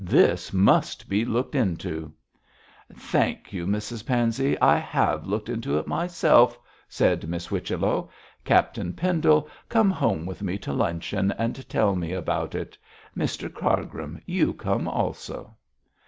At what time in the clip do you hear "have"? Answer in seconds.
4.79-5.27